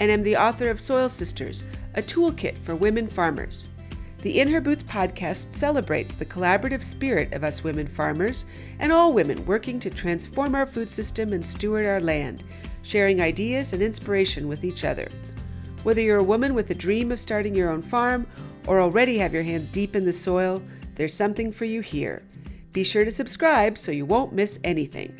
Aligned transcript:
and 0.00 0.10
am 0.10 0.22
the 0.22 0.36
author 0.36 0.70
of 0.70 0.80
Soil 0.80 1.08
Sisters, 1.08 1.64
a 1.94 2.02
toolkit 2.02 2.58
for 2.58 2.74
women 2.74 3.08
farmers. 3.08 3.68
The 4.22 4.38
In 4.38 4.48
Her 4.48 4.60
Boots 4.60 4.84
podcast 4.84 5.52
celebrates 5.52 6.14
the 6.14 6.24
collaborative 6.24 6.84
spirit 6.84 7.32
of 7.32 7.42
us 7.42 7.64
women 7.64 7.88
farmers 7.88 8.44
and 8.78 8.92
all 8.92 9.12
women 9.12 9.44
working 9.46 9.80
to 9.80 9.90
transform 9.90 10.54
our 10.54 10.66
food 10.66 10.92
system 10.92 11.32
and 11.32 11.44
steward 11.44 11.86
our 11.86 12.00
land, 12.00 12.44
sharing 12.82 13.20
ideas 13.20 13.72
and 13.72 13.82
inspiration 13.82 14.46
with 14.46 14.64
each 14.64 14.84
other. 14.84 15.08
Whether 15.82 16.02
you're 16.02 16.18
a 16.18 16.22
woman 16.22 16.54
with 16.54 16.70
a 16.70 16.74
dream 16.74 17.10
of 17.10 17.18
starting 17.18 17.54
your 17.54 17.70
own 17.70 17.82
farm 17.82 18.28
or 18.68 18.80
already 18.80 19.18
have 19.18 19.34
your 19.34 19.42
hands 19.42 19.68
deep 19.68 19.96
in 19.96 20.04
the 20.04 20.12
soil, 20.12 20.62
there's 20.94 21.16
something 21.16 21.50
for 21.50 21.64
you 21.64 21.80
here. 21.80 22.22
Be 22.72 22.84
sure 22.84 23.04
to 23.04 23.10
subscribe 23.10 23.76
so 23.76 23.90
you 23.90 24.06
won't 24.06 24.32
miss 24.32 24.60
anything. 24.62 25.16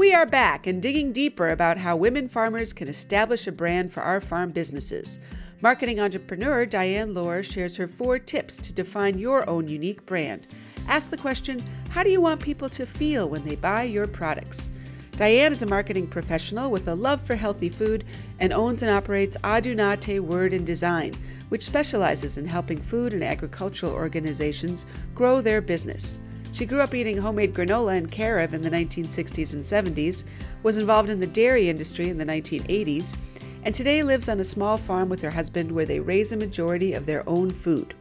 We 0.00 0.14
are 0.14 0.24
back 0.24 0.66
and 0.66 0.80
digging 0.80 1.12
deeper 1.12 1.50
about 1.50 1.76
how 1.76 1.94
women 1.94 2.26
farmers 2.26 2.72
can 2.72 2.88
establish 2.88 3.46
a 3.46 3.52
brand 3.52 3.92
for 3.92 4.00
our 4.00 4.22
farm 4.22 4.48
businesses. 4.48 5.20
Marketing 5.60 6.00
entrepreneur 6.00 6.64
Diane 6.64 7.12
Lohr 7.12 7.42
shares 7.42 7.76
her 7.76 7.86
four 7.86 8.18
tips 8.18 8.56
to 8.56 8.72
define 8.72 9.18
your 9.18 9.46
own 9.46 9.68
unique 9.68 10.06
brand. 10.06 10.46
Ask 10.88 11.10
the 11.10 11.18
question 11.18 11.62
How 11.90 12.02
do 12.02 12.08
you 12.08 12.22
want 12.22 12.40
people 12.40 12.70
to 12.70 12.86
feel 12.86 13.28
when 13.28 13.44
they 13.44 13.56
buy 13.56 13.82
your 13.82 14.06
products? 14.06 14.70
Diane 15.18 15.52
is 15.52 15.60
a 15.60 15.66
marketing 15.66 16.06
professional 16.06 16.70
with 16.70 16.88
a 16.88 16.94
love 16.94 17.20
for 17.20 17.36
healthy 17.36 17.68
food 17.68 18.06
and 18.38 18.54
owns 18.54 18.80
and 18.80 18.90
operates 18.90 19.36
Adunate 19.44 20.20
Word 20.20 20.54
and 20.54 20.64
Design, 20.64 21.12
which 21.50 21.62
specializes 21.66 22.38
in 22.38 22.46
helping 22.46 22.80
food 22.80 23.12
and 23.12 23.22
agricultural 23.22 23.92
organizations 23.92 24.86
grow 25.14 25.42
their 25.42 25.60
business. 25.60 26.20
She 26.52 26.66
grew 26.66 26.80
up 26.80 26.94
eating 26.94 27.16
homemade 27.16 27.54
granola 27.54 27.96
and 27.96 28.10
carob 28.10 28.52
in 28.52 28.62
the 28.62 28.70
1960s 28.70 29.54
and 29.54 29.62
70s, 29.62 30.24
was 30.62 30.78
involved 30.78 31.08
in 31.08 31.20
the 31.20 31.26
dairy 31.26 31.68
industry 31.68 32.08
in 32.08 32.18
the 32.18 32.24
1980s, 32.24 33.16
and 33.62 33.74
today 33.74 34.02
lives 34.02 34.28
on 34.28 34.40
a 34.40 34.44
small 34.44 34.76
farm 34.76 35.08
with 35.08 35.22
her 35.22 35.30
husband 35.30 35.70
where 35.70 35.86
they 35.86 36.00
raise 36.00 36.32
a 36.32 36.36
majority 36.36 36.92
of 36.92 37.06
their 37.06 37.28
own 37.28 37.50
food. 37.50 37.94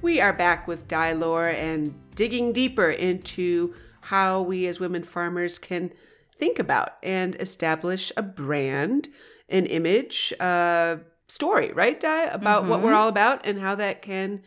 We 0.00 0.20
are 0.20 0.32
back 0.32 0.68
with 0.68 0.88
Di 0.88 1.12
Lohr 1.12 1.48
and 1.48 1.94
digging 2.14 2.52
deeper 2.52 2.90
into 2.90 3.74
how 4.02 4.42
we 4.42 4.66
as 4.66 4.80
women 4.80 5.02
farmers 5.02 5.58
can 5.58 5.92
think 6.36 6.58
about 6.58 6.96
and 7.02 7.36
establish 7.36 8.12
a 8.16 8.22
brand, 8.22 9.08
an 9.48 9.66
image, 9.66 10.32
a 10.40 11.00
story, 11.28 11.72
right, 11.72 11.98
Di, 11.98 12.24
about 12.24 12.62
mm-hmm. 12.62 12.70
what 12.70 12.80
we're 12.80 12.86
mm-hmm. 12.86 12.96
all 12.96 13.08
about 13.08 13.46
and 13.46 13.60
how 13.60 13.74
that 13.76 14.02
can 14.02 14.42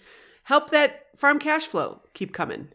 help 0.46 0.70
that 0.72 1.08
farm 1.18 1.40
cash 1.40 1.66
flow 1.66 2.02
keep 2.14 2.34
coming. 2.34 2.70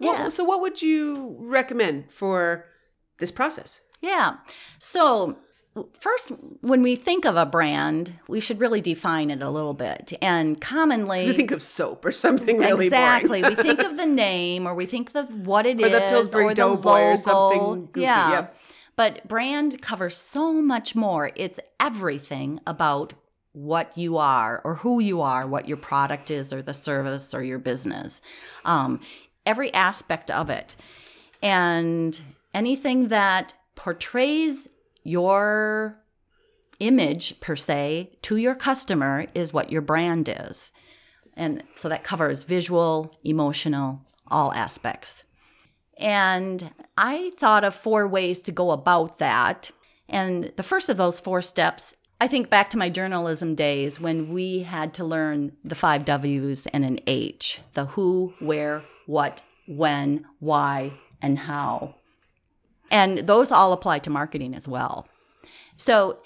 Yeah. 0.00 0.28
so, 0.28 0.44
what 0.44 0.60
would 0.60 0.82
you 0.82 1.36
recommend 1.38 2.10
for 2.10 2.66
this 3.18 3.30
process? 3.30 3.80
Yeah. 4.00 4.36
So, 4.78 5.36
first 5.98 6.30
when 6.60 6.82
we 6.82 6.94
think 6.94 7.24
of 7.24 7.36
a 7.36 7.44
brand 7.44 8.12
we 8.28 8.38
should 8.38 8.60
really 8.60 8.80
define 8.80 9.28
it 9.28 9.42
a 9.42 9.50
little 9.50 9.74
bit 9.74 10.12
and 10.22 10.60
commonly 10.60 11.24
you 11.26 11.32
think 11.32 11.50
of 11.50 11.60
soap 11.62 12.04
or 12.04 12.12
something 12.12 12.58
really 12.58 12.86
exactly 12.86 13.42
we 13.42 13.56
think 13.56 13.80
of 13.80 13.96
the 13.96 14.06
name 14.26 14.68
or 14.68 14.74
we 14.74 14.86
think 14.86 15.12
of 15.16 15.46
what 15.46 15.66
it 15.66 15.82
or 15.82 15.86
is, 15.86 15.92
the 15.92 15.98
Pillsbury 15.98 16.44
or 16.44 16.54
the 16.54 16.66
logo 16.66 16.90
or 16.90 17.16
something 17.16 17.86
goofy. 17.86 18.02
yeah 18.02 18.30
yep. 18.30 18.56
but 18.94 19.26
brand 19.26 19.82
covers 19.82 20.16
so 20.16 20.52
much 20.52 20.94
more 20.94 21.32
it's 21.34 21.58
everything 21.80 22.60
about 22.68 23.14
what 23.54 23.96
you 23.96 24.18
are 24.18 24.60
or 24.64 24.74
who 24.74 25.00
you 25.00 25.22
are 25.22 25.46
what 25.46 25.66
your 25.66 25.76
product 25.76 26.30
is 26.30 26.52
or 26.52 26.60
the 26.60 26.74
service 26.74 27.32
or 27.34 27.42
your 27.42 27.58
business 27.58 28.20
um, 28.64 29.00
every 29.46 29.72
aspect 29.72 30.30
of 30.30 30.50
it 30.50 30.76
and 31.42 32.20
anything 32.54 33.08
that 33.08 33.54
portrays 33.74 34.68
your 35.02 35.98
image 36.80 37.38
per 37.40 37.56
se 37.56 38.10
to 38.22 38.36
your 38.36 38.54
customer 38.54 39.26
is 39.34 39.52
what 39.52 39.70
your 39.70 39.82
brand 39.82 40.28
is. 40.28 40.72
And 41.36 41.62
so 41.74 41.88
that 41.88 42.04
covers 42.04 42.44
visual, 42.44 43.14
emotional, 43.24 44.00
all 44.28 44.52
aspects. 44.52 45.24
And 45.98 46.72
I 46.96 47.32
thought 47.38 47.64
of 47.64 47.74
four 47.74 48.06
ways 48.08 48.40
to 48.42 48.52
go 48.52 48.70
about 48.70 49.18
that. 49.18 49.70
And 50.08 50.52
the 50.56 50.62
first 50.62 50.88
of 50.88 50.96
those 50.96 51.20
four 51.20 51.42
steps, 51.42 51.94
I 52.20 52.28
think 52.28 52.48
back 52.48 52.70
to 52.70 52.78
my 52.78 52.88
journalism 52.88 53.54
days 53.54 54.00
when 54.00 54.32
we 54.32 54.60
had 54.60 54.94
to 54.94 55.04
learn 55.04 55.52
the 55.64 55.74
five 55.74 56.04
W's 56.04 56.66
and 56.66 56.84
an 56.84 57.00
H 57.06 57.60
the 57.72 57.86
who, 57.86 58.34
where, 58.38 58.82
what, 59.06 59.42
when, 59.66 60.24
why, 60.38 60.92
and 61.20 61.38
how. 61.38 61.96
And 62.90 63.26
those 63.26 63.50
all 63.50 63.72
apply 63.72 63.98
to 64.00 64.10
marketing 64.10 64.54
as 64.54 64.68
well. 64.68 65.08
So 65.76 66.20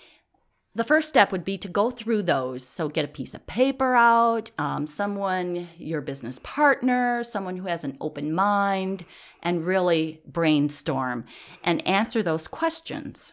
the 0.75 0.84
first 0.84 1.09
step 1.09 1.32
would 1.32 1.44
be 1.44 1.56
to 1.59 1.69
go 1.69 1.91
through 1.91 2.22
those. 2.22 2.65
So 2.65 2.88
get 2.88 3.05
a 3.05 3.09
piece 3.09 3.34
of 3.34 3.47
paper 3.47 3.94
out, 3.94 4.50
um, 4.59 4.87
someone, 4.87 5.69
your 5.78 6.00
business 6.00 6.38
partner, 6.43 7.25
someone 7.25 7.56
who 7.56 7.66
has 7.66 7.82
an 7.82 7.97
open 8.00 8.32
mind, 8.32 9.05
and 9.43 9.66
really 9.66 10.20
brainstorm 10.26 11.25
and 11.65 11.84
answer 11.87 12.22
those 12.22 12.47
questions. 12.47 13.32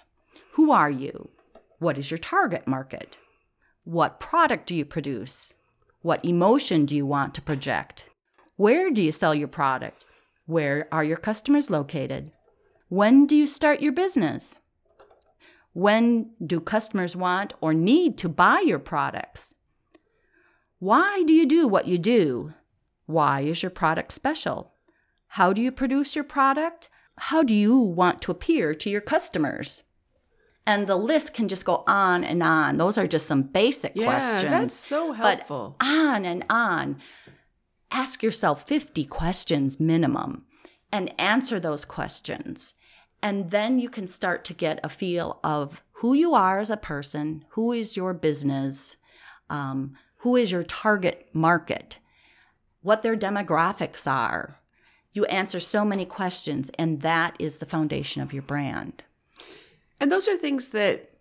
Who 0.54 0.72
are 0.72 0.90
you? 0.90 1.30
What 1.80 1.98
is 1.98 2.10
your 2.10 2.18
target 2.18 2.68
market? 2.68 3.18
What 3.84 4.20
product 4.20 4.68
do 4.68 4.76
you 4.76 4.86
produce? 4.86 5.54
What 6.02 6.24
emotion 6.24 6.86
do 6.86 6.96
you 6.96 7.06
want 7.06 7.34
to 7.36 7.42
project? 7.42 8.06
Where 8.56 8.90
do 8.90 9.02
you 9.02 9.12
sell 9.12 9.36
your 9.36 9.48
product? 9.48 10.06
Where 10.46 10.88
are 10.92 11.04
your 11.04 11.18
customers 11.18 11.70
located? 11.70 12.32
When 12.88 13.26
do 13.26 13.36
you 13.36 13.48
start 13.48 13.82
your 13.82 13.92
business? 13.92 14.58
When 15.74 16.32
do 16.46 16.62
customers 16.62 17.16
want 17.16 17.54
or 17.60 17.74
need 17.74 18.18
to 18.20 18.30
buy 18.30 18.62
your 18.62 18.80
products? 18.80 19.54
Why 20.80 21.24
do 21.26 21.34
you 21.34 21.46
do 21.46 21.68
what 21.68 21.88
you 21.88 21.98
do? 21.98 22.54
Why 23.06 23.42
is 23.42 23.62
your 23.62 23.70
product 23.72 24.14
special? 24.14 24.72
How 25.28 25.52
do 25.52 25.62
you 25.62 25.72
produce 25.72 26.16
your 26.16 26.24
product? 26.24 26.88
How 27.18 27.44
do 27.44 27.54
you 27.54 27.78
want 27.78 28.22
to 28.22 28.32
appear 28.32 28.74
to 28.74 28.90
your 28.90 29.02
customers? 29.02 29.84
And 30.68 30.88
the 30.88 30.96
list 30.96 31.34
can 31.34 31.48
just 31.48 31.66
go 31.66 31.84
on 31.86 32.24
and 32.24 32.42
on. 32.42 32.78
Those 32.78 32.98
are 32.98 33.06
just 33.06 33.28
some 33.28 33.44
basic 33.44 33.94
yeah, 33.96 34.06
questions. 34.06 34.52
That's 34.52 34.74
so 34.74 35.12
helpful. 35.12 35.76
But 35.80 35.86
on 35.86 36.26
and 36.26 36.44
on. 36.50 36.98
Ask 37.92 38.24
yourself 38.24 38.68
50 38.68 39.06
questions 39.06 39.80
minimum 39.80 40.46
and 40.92 41.14
answer 41.20 41.60
those 41.60 41.86
questions. 41.86 42.74
And 43.22 43.52
then 43.52 43.80
you 43.80 43.90
can 43.90 44.08
start 44.08 44.44
to 44.46 44.54
get 44.54 44.80
a 44.84 44.90
feel 44.90 45.40
of 45.44 45.84
who 46.00 46.14
you 46.14 46.34
are 46.34 46.60
as 46.60 46.70
a 46.70 46.78
person, 46.78 47.46
who 47.50 47.72
is 47.72 47.96
your 47.96 48.14
business, 48.14 48.98
um, 49.50 49.96
who 50.18 50.36
is 50.36 50.52
your 50.52 50.64
target 50.64 51.30
market, 51.34 51.98
what 52.82 53.04
their 53.04 53.16
demographics 53.16 54.12
are. 54.12 54.60
You 55.14 55.26
answer 55.26 55.60
so 55.60 55.86
many 55.86 56.06
questions, 56.06 56.70
and 56.78 57.02
that 57.02 57.36
is 57.40 57.60
the 57.60 57.66
foundation 57.66 58.22
of 58.22 58.34
your 58.34 58.44
brand. 58.44 59.04
And 60.00 60.12
those 60.12 60.28
are 60.28 60.38
things 60.38 60.70
that 60.70 61.12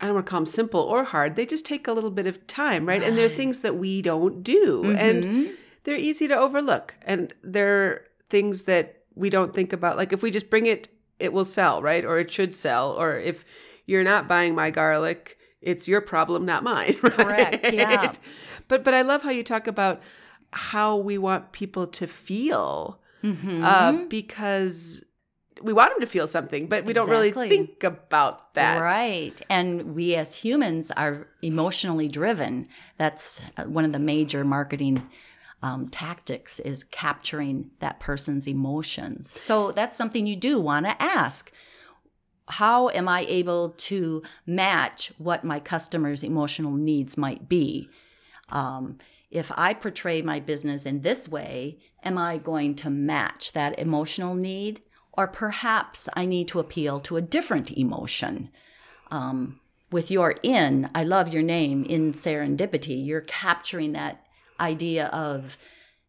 I 0.00 0.06
don't 0.06 0.14
want 0.14 0.26
to 0.26 0.30
call 0.30 0.40
them 0.40 0.46
simple 0.46 0.80
or 0.80 1.04
hard. 1.04 1.36
They 1.36 1.46
just 1.46 1.66
take 1.66 1.86
a 1.86 1.92
little 1.92 2.10
bit 2.10 2.26
of 2.26 2.46
time, 2.46 2.86
right? 2.86 3.02
And 3.02 3.16
they're 3.16 3.28
things 3.28 3.60
that 3.60 3.76
we 3.76 4.02
don't 4.02 4.42
do. 4.42 4.82
Mm-hmm. 4.84 4.98
And 4.98 5.50
they're 5.84 5.96
easy 5.96 6.26
to 6.28 6.36
overlook. 6.36 6.94
And 7.02 7.34
they're 7.42 8.06
things 8.28 8.64
that 8.64 9.02
we 9.14 9.30
don't 9.30 9.54
think 9.54 9.72
about. 9.72 9.96
Like 9.96 10.12
if 10.12 10.22
we 10.22 10.30
just 10.30 10.50
bring 10.50 10.66
it 10.66 10.88
it 11.20 11.32
will 11.32 11.44
sell, 11.44 11.82
right? 11.82 12.04
Or 12.04 12.18
it 12.18 12.30
should 12.30 12.54
sell. 12.54 12.90
Or 12.90 13.16
if 13.16 13.44
you're 13.86 14.02
not 14.02 14.26
buying 14.26 14.54
my 14.54 14.70
garlic, 14.70 15.38
it's 15.60 15.86
your 15.86 16.00
problem, 16.00 16.44
not 16.44 16.64
mine. 16.64 16.96
Right? 17.02 17.12
Correct. 17.12 17.72
Yeah. 17.72 18.12
But 18.66 18.82
but 18.82 18.94
I 18.94 19.02
love 19.02 19.22
how 19.22 19.30
you 19.30 19.44
talk 19.44 19.66
about 19.66 20.00
how 20.52 20.96
we 20.96 21.18
want 21.18 21.52
people 21.52 21.86
to 21.86 22.06
feel, 22.06 23.00
mm-hmm. 23.22 23.64
uh, 23.64 23.92
because 24.08 25.04
we 25.62 25.72
want 25.72 25.90
them 25.92 26.00
to 26.00 26.06
feel 26.06 26.26
something, 26.26 26.66
but 26.66 26.84
we 26.84 26.92
don't 26.92 27.10
really 27.10 27.30
think 27.32 27.84
about 27.84 28.54
that. 28.54 28.80
Right. 28.80 29.40
And 29.48 29.94
we 29.94 30.14
as 30.14 30.34
humans 30.36 30.90
are 30.96 31.28
emotionally 31.42 32.08
driven. 32.08 32.68
That's 32.98 33.42
uh, 33.56 33.64
one 33.64 33.84
of 33.84 33.92
the 33.92 33.98
major 33.98 34.44
marketing 34.44 35.08
um, 35.62 35.88
tactics 35.88 36.58
is 36.60 36.84
capturing 36.84 37.70
that 37.80 38.00
person's 38.00 38.46
emotions. 38.48 39.30
So 39.30 39.72
that's 39.72 39.96
something 39.96 40.26
you 40.26 40.36
do 40.36 40.58
want 40.60 40.86
to 40.86 41.02
ask. 41.02 41.52
how 42.48 42.88
am 42.88 43.08
I 43.08 43.24
able 43.28 43.70
to 43.70 44.22
match 44.46 45.12
what 45.18 45.44
my 45.44 45.60
customers' 45.60 46.22
emotional 46.22 46.72
needs 46.72 47.16
might 47.16 47.48
be? 47.48 47.88
Um, 48.48 48.98
if 49.30 49.52
I 49.54 49.74
portray 49.74 50.22
my 50.22 50.40
business 50.40 50.84
in 50.84 51.02
this 51.02 51.28
way, 51.28 51.78
am 52.02 52.18
I 52.18 52.38
going 52.38 52.74
to 52.76 52.90
match 52.90 53.52
that 53.52 53.78
emotional 53.78 54.34
need? 54.34 54.82
Or 55.20 55.26
perhaps 55.26 56.08
I 56.14 56.24
need 56.24 56.48
to 56.48 56.60
appeal 56.60 56.98
to 57.00 57.18
a 57.18 57.20
different 57.20 57.70
emotion. 57.70 58.48
Um, 59.10 59.60
with 59.92 60.10
your 60.10 60.36
in, 60.42 60.88
I 60.94 61.04
love 61.04 61.30
your 61.30 61.42
name, 61.42 61.84
Inn 61.86 62.14
Serendipity, 62.14 63.04
you're 63.04 63.20
capturing 63.20 63.92
that 63.92 64.24
idea 64.58 65.08
of 65.08 65.58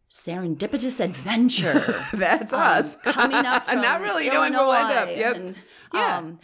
serendipitous 0.10 1.02
adventure. 1.02 2.06
That's 2.14 2.54
um, 2.54 2.62
us. 2.62 2.96
Coming 3.04 3.46
up 3.46 3.64
from 3.66 3.82
Not 3.82 4.00
really 4.00 4.28
Illinois 4.28 4.48
knowing 4.48 4.54
where 4.54 4.64
we'll 4.64 4.74
end 4.76 4.98
up. 4.98 5.18
Yep. 5.18 5.36
And, 5.36 5.56
yeah. 5.94 6.18
Um, 6.18 6.40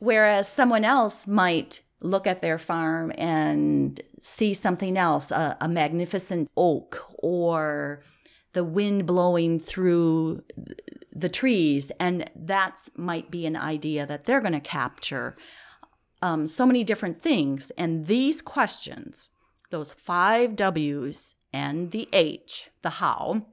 whereas 0.00 0.50
someone 0.50 0.84
else 0.84 1.28
might 1.28 1.82
look 2.00 2.26
at 2.26 2.42
their 2.42 2.58
farm 2.58 3.12
and 3.16 4.00
see 4.20 4.54
something 4.54 4.96
else, 4.96 5.30
a, 5.30 5.56
a 5.60 5.68
magnificent 5.68 6.50
oak 6.56 7.00
or 7.18 8.02
the 8.52 8.64
wind 8.64 9.06
blowing 9.06 9.58
through 9.60 10.42
the 11.12 11.28
trees. 11.28 11.90
And 11.98 12.30
that 12.34 12.88
might 12.96 13.30
be 13.30 13.46
an 13.46 13.56
idea 13.56 14.06
that 14.06 14.24
they're 14.24 14.40
going 14.40 14.52
to 14.52 14.60
capture. 14.60 15.36
Um, 16.20 16.46
so 16.48 16.66
many 16.66 16.84
different 16.84 17.20
things. 17.20 17.70
And 17.76 18.06
these 18.06 18.42
questions, 18.42 19.28
those 19.70 19.92
five 19.92 20.56
W's 20.56 21.34
and 21.52 21.90
the 21.90 22.08
H, 22.12 22.70
the 22.82 22.90
how, 22.90 23.46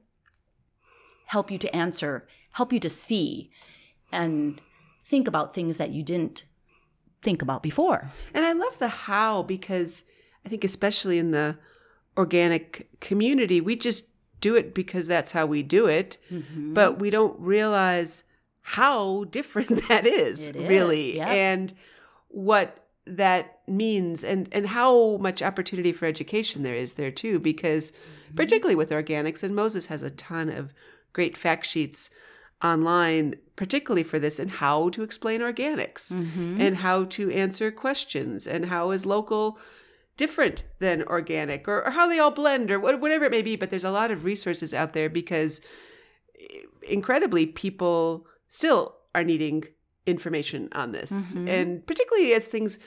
help 1.26 1.50
you 1.50 1.58
to 1.58 1.76
answer, 1.76 2.26
help 2.52 2.72
you 2.72 2.80
to 2.80 2.88
see 2.88 3.50
and 4.12 4.60
think 5.04 5.28
about 5.28 5.54
things 5.54 5.78
that 5.78 5.90
you 5.90 6.02
didn't 6.02 6.44
think 7.22 7.42
about 7.42 7.62
before. 7.62 8.10
And 8.32 8.44
I 8.44 8.52
love 8.52 8.78
the 8.78 8.88
how 8.88 9.42
because 9.42 10.04
I 10.44 10.48
think, 10.48 10.64
especially 10.64 11.18
in 11.18 11.32
the 11.32 11.58
organic 12.16 12.88
community, 13.00 13.60
we 13.60 13.76
just 13.76 14.06
do 14.40 14.56
it 14.56 14.74
because 14.74 15.08
that's 15.08 15.32
how 15.32 15.46
we 15.46 15.62
do 15.62 15.86
it, 15.86 16.16
mm-hmm. 16.30 16.74
but 16.74 16.98
we 16.98 17.10
don't 17.10 17.38
realize 17.38 18.24
how 18.62 19.24
different 19.24 19.82
that 19.88 20.06
is, 20.06 20.52
really, 20.54 21.16
yep. 21.16 21.28
and 21.28 21.72
what 22.28 22.80
that 23.06 23.60
means 23.66 24.22
and 24.22 24.48
and 24.52 24.68
how 24.68 25.16
much 25.16 25.42
opportunity 25.42 25.92
for 25.92 26.06
education 26.06 26.62
there 26.62 26.74
is 26.74 26.94
there 26.94 27.10
too 27.10 27.38
because 27.38 27.90
mm-hmm. 27.90 28.36
particularly 28.36 28.76
with 28.76 28.90
organics 28.90 29.42
and 29.42 29.54
Moses 29.54 29.86
has 29.86 30.02
a 30.02 30.10
ton 30.10 30.48
of 30.48 30.72
great 31.12 31.36
fact 31.36 31.66
sheets 31.66 32.10
online 32.62 33.34
particularly 33.56 34.02
for 34.02 34.18
this 34.18 34.38
and 34.38 34.50
how 34.50 34.90
to 34.90 35.02
explain 35.02 35.40
organics 35.40 36.12
mm-hmm. 36.12 36.60
and 36.60 36.76
how 36.76 37.04
to 37.04 37.30
answer 37.30 37.70
questions 37.70 38.46
and 38.46 38.66
how 38.66 38.90
is 38.90 39.06
local 39.06 39.58
different 40.20 40.64
than 40.80 41.02
organic 41.04 41.66
or, 41.66 41.82
or 41.82 41.92
how 41.92 42.06
they 42.06 42.18
all 42.18 42.30
blend 42.30 42.70
or 42.70 42.78
whatever 42.78 43.24
it 43.24 43.30
may 43.30 43.40
be 43.40 43.56
but 43.56 43.70
there's 43.70 43.84
a 43.84 43.90
lot 43.90 44.10
of 44.10 44.22
resources 44.22 44.74
out 44.74 44.92
there 44.92 45.08
because 45.08 45.62
eh, 46.38 46.58
incredibly 46.86 47.46
people 47.46 48.26
still 48.46 48.96
are 49.14 49.24
needing 49.24 49.64
information 50.06 50.68
on 50.72 50.92
this 50.92 51.34
mm-hmm. 51.34 51.48
and 51.48 51.86
particularly 51.86 52.34
as 52.34 52.46
things 52.46 52.78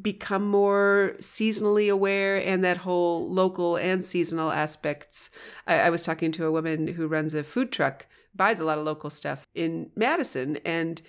become 0.00 0.48
more 0.48 1.16
seasonally 1.18 1.90
aware 1.90 2.36
and 2.36 2.62
that 2.62 2.76
whole 2.76 3.28
local 3.28 3.74
and 3.74 4.04
seasonal 4.04 4.52
aspects. 4.52 5.30
I, 5.66 5.80
I, 5.80 5.90
was 5.90 6.04
talking 6.04 6.30
to 6.30 6.46
a 6.46 6.52
woman 6.52 6.86
who 6.86 7.08
runs 7.08 7.34
a 7.34 7.42
food 7.42 7.72
truck, 7.72 8.06
buys 8.32 8.60
a 8.60 8.64
lot 8.64 8.78
of 8.78 8.84
local 8.84 9.10
stuff 9.10 9.44
in 9.52 9.90
Madison, 9.96 10.58
and 10.64 11.02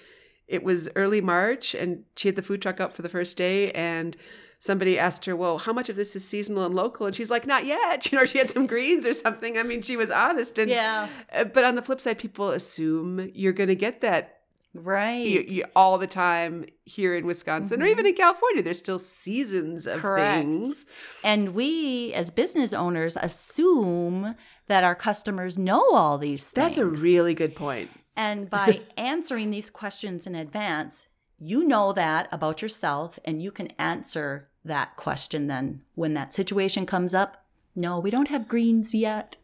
it 0.47 0.63
was 0.63 0.89
early 0.95 1.21
March, 1.21 1.75
and 1.75 2.05
she 2.15 2.27
had 2.27 2.35
the 2.35 2.41
food 2.41 2.59
truck 2.59 2.81
up 2.81 2.95
for 2.95 3.03
the 3.03 3.09
first 3.09 3.37
day, 3.37 3.71
and 3.73 4.17
somebody 4.61 4.97
asked 4.97 5.25
her, 5.25 5.35
Well, 5.35 5.57
how 5.57 5.73
much 5.73 5.89
of 5.89 5.97
this 5.97 6.15
is 6.15 6.25
seasonal 6.25 6.65
and 6.65 6.73
local? 6.73 7.07
And 7.07 7.15
she's 7.15 7.29
like, 7.29 7.45
Not 7.45 7.65
yet. 7.65 7.81
You 8.11 8.17
know, 8.17 8.25
she 8.25 8.37
had 8.37 8.49
some 8.49 8.67
greens 8.67 9.05
or 9.05 9.13
something. 9.13 9.57
I 9.57 9.63
mean, 9.63 9.81
she 9.81 9.97
was 9.97 10.11
honest. 10.11 10.57
And, 10.59 10.69
yeah. 10.69 11.07
Uh, 11.33 11.43
but 11.45 11.63
on 11.63 11.75
the 11.75 11.81
flip 11.81 11.99
side, 11.99 12.17
people 12.17 12.49
assume 12.49 13.31
you're 13.33 13.53
going 13.53 13.69
to 13.69 13.75
get 13.75 14.01
that 14.01 14.37
right 14.73 15.25
you, 15.25 15.45
you, 15.49 15.65
all 15.75 15.97
the 15.97 16.07
time 16.07 16.65
here 16.85 17.13
in 17.13 17.25
wisconsin 17.25 17.79
mm-hmm. 17.79 17.83
or 17.83 17.89
even 17.89 18.05
in 18.05 18.15
california 18.15 18.63
there's 18.63 18.79
still 18.79 18.99
seasons 18.99 19.85
of 19.85 19.99
Correct. 19.99 20.45
things 20.45 20.85
and 21.25 21.53
we 21.53 22.13
as 22.13 22.31
business 22.31 22.71
owners 22.71 23.17
assume 23.17 24.33
that 24.67 24.85
our 24.85 24.95
customers 24.95 25.57
know 25.57 25.83
all 25.93 26.17
these 26.17 26.49
things 26.49 26.53
that's 26.53 26.77
a 26.77 26.85
really 26.85 27.33
good 27.33 27.53
point. 27.53 27.91
point 27.91 28.03
and 28.15 28.49
by 28.49 28.79
answering 28.97 29.51
these 29.51 29.69
questions 29.69 30.25
in 30.25 30.35
advance 30.35 31.07
you 31.37 31.67
know 31.67 31.91
that 31.91 32.29
about 32.31 32.61
yourself 32.61 33.19
and 33.25 33.41
you 33.41 33.51
can 33.51 33.67
answer 33.79 34.47
that 34.63 34.95
question 34.95 35.47
then 35.47 35.81
when 35.95 36.13
that 36.13 36.33
situation 36.33 36.85
comes 36.85 37.13
up 37.13 37.45
no 37.75 37.99
we 37.99 38.11
don't 38.11 38.27
have 38.27 38.47
greens 38.47 38.93
yet 38.93 39.35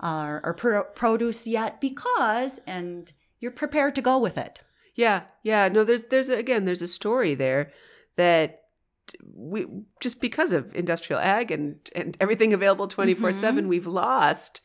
uh, 0.00 0.40
or 0.42 0.54
pro- 0.54 0.84
produce 0.84 1.46
yet 1.46 1.80
because 1.80 2.60
and 2.66 3.12
you're 3.40 3.52
prepared 3.52 3.94
to 3.96 4.02
go 4.02 4.18
with 4.18 4.38
it. 4.38 4.60
Yeah, 4.94 5.22
yeah. 5.42 5.68
No, 5.68 5.84
there's 5.84 6.04
there's 6.04 6.28
again 6.28 6.64
there's 6.64 6.82
a 6.82 6.88
story 6.88 7.34
there 7.34 7.70
that 8.16 8.62
we 9.34 9.66
just 10.00 10.20
because 10.20 10.52
of 10.52 10.74
industrial 10.74 11.20
ag 11.20 11.50
and 11.50 11.76
and 11.94 12.16
everything 12.20 12.52
available 12.52 12.88
24/7 12.88 13.16
mm-hmm. 13.16 13.68
we've 13.68 13.86
lost. 13.86 14.60